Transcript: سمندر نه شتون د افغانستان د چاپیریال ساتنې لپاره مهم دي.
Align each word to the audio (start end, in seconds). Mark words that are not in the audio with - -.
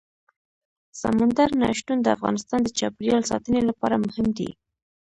سمندر 1.01 1.49
نه 1.61 1.67
شتون 1.77 1.97
د 2.01 2.07
افغانستان 2.15 2.59
د 2.63 2.69
چاپیریال 2.79 3.23
ساتنې 3.31 3.61
لپاره 3.69 3.95
مهم 4.05 4.27
دي. 4.37 4.49